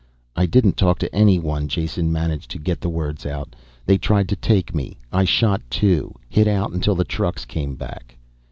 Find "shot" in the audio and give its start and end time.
5.25-5.61